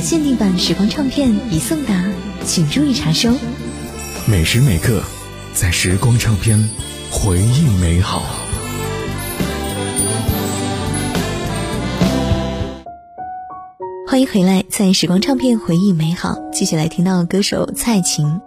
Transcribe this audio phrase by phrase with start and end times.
[0.00, 2.04] 的限定版时光唱片已送达，
[2.46, 3.34] 请注意查收。
[4.26, 5.02] 每时每刻，
[5.52, 6.70] 在时光唱片，
[7.10, 8.22] 回忆美好。
[14.08, 18.40] 欢迎回来，在时光唱片回忆美好，继续来听到歌手蔡琴。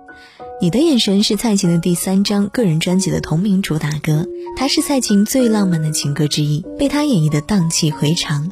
[0.63, 8.49] 你的眼神是蔡琴的第三张个人专辑的同名主打歌，它是蔡琴最浪漫的情歌之一，被她演绎的荡气回肠。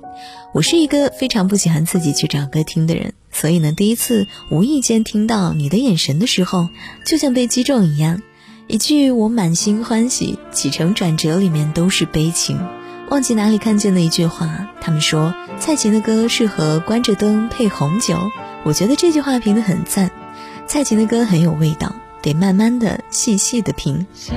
[0.54, 6.68] 我是一个非常不喜欢自己去找歌听的人，所以呢，第一次无意间听到你的眼神的时候，
[7.06, 8.22] 就像被击中一样。
[8.68, 12.60] 一句我满心欢喜，起承转折里面都是悲情。
[13.10, 18.20] 忘记哪里看见的一句话，他们说蔡琴的歌适合关着灯配红酒，
[18.66, 20.12] 我觉得这句话评得很赞。
[20.72, 24.08] 蔡琴的歌很有味道，得慢慢的、细细的品。
[24.14, 24.34] 像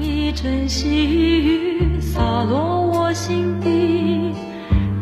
[0.00, 4.32] 一阵细雨洒落我心底，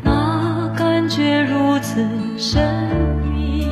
[0.02, 2.62] 那感觉如此神
[3.22, 3.66] 秘。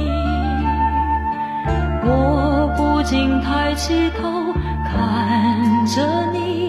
[2.05, 4.53] 我不禁抬起头
[4.85, 6.60] 看着你，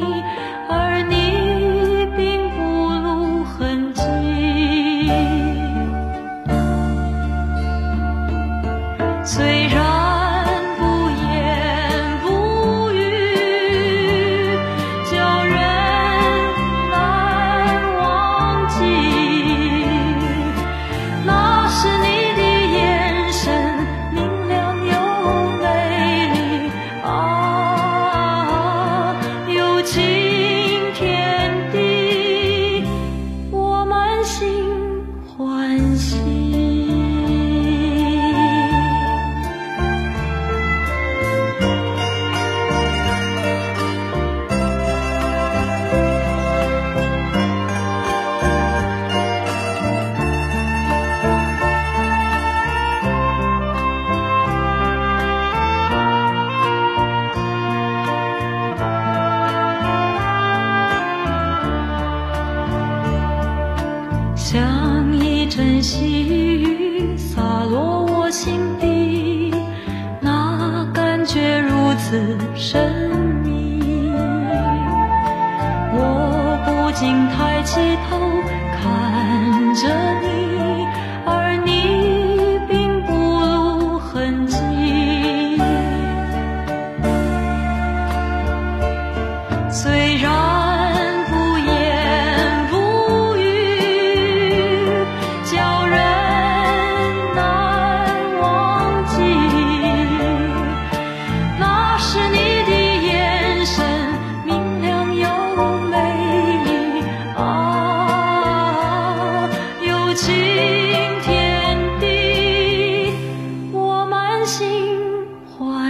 [72.71, 73.00] 此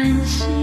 [0.02, 0.61] 欢喜。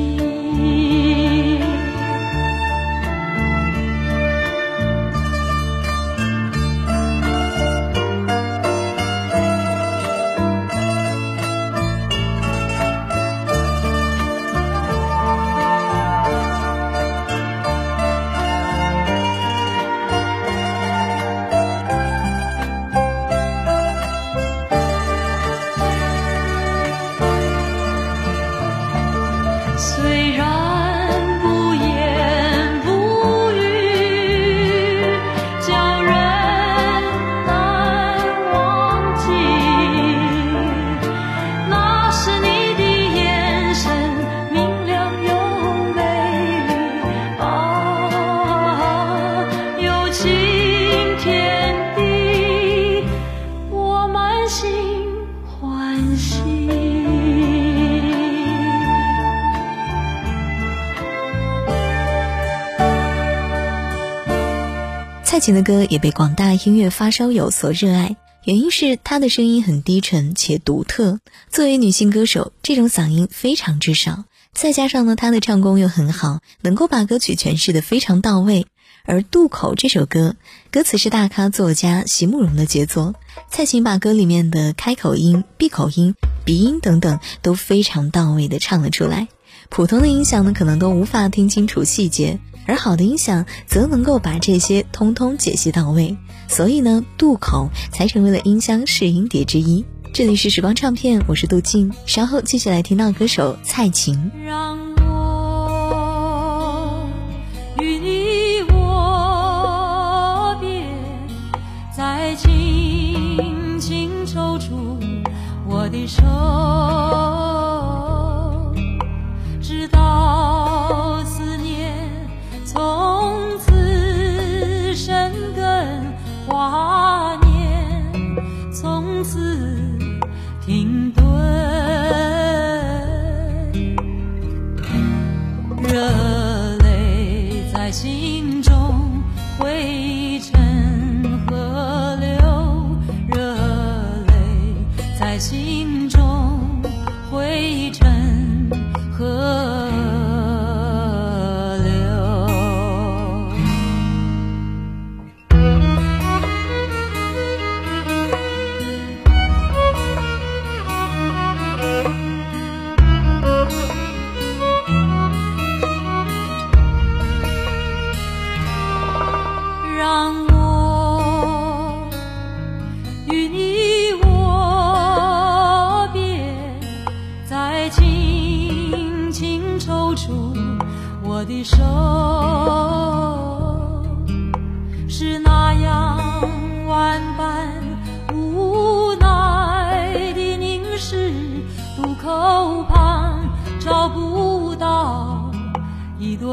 [65.29, 71.21] 蔡琴的歌也被广大音乐发烧友所热爱，原因是她的声音很低沉且独特。
[71.51, 78.65] 作为女性歌手，这种嗓音非常之少，再加上呢，她的唱功又很好，能够把歌曲诠释的非常到位。
[79.05, 80.35] 而《渡口》这首歌，
[80.71, 83.15] 歌词是大咖作家席慕容的杰作。
[83.51, 86.15] 蔡琴把歌里面的开口音、闭口音、
[86.47, 89.29] 鼻音等等都非常到位的唱了出来。
[89.69, 96.17] 普通的音响呢，可能都无法听清楚细节，而好的音响则能够把这些通通解析到位。
[96.47, 99.85] 所以呢，《渡口》才成为了音箱试音碟之一。
[100.15, 104.31] 这里是时光唱片，我是杜静，稍后继续来听到歌手蔡琴。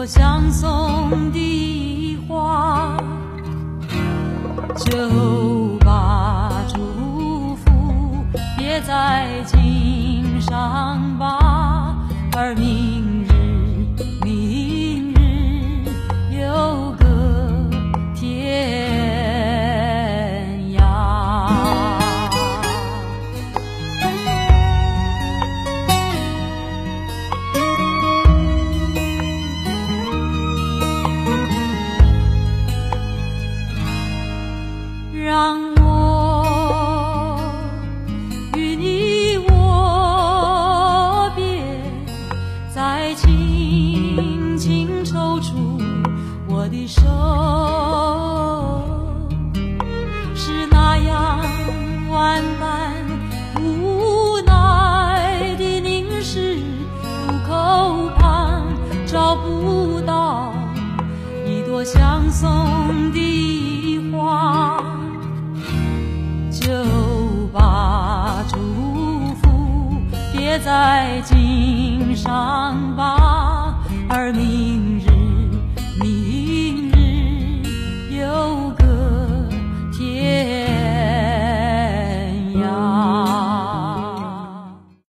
[0.05, 2.95] 相送的花。
[4.77, 8.25] 就把祝福
[8.57, 11.95] 别在襟上吧，
[12.35, 12.94] 而明
[46.85, 47.01] 的手，
[50.35, 51.39] 是那样
[52.11, 52.93] 万般
[53.59, 56.59] 无奈的凝视，
[57.01, 58.61] 渡口旁
[59.07, 60.53] 找不到
[61.47, 64.79] 一朵相送的花。
[66.51, 66.69] 就
[67.51, 68.57] 把祝
[69.41, 69.97] 福
[70.31, 73.79] 别在襟上吧。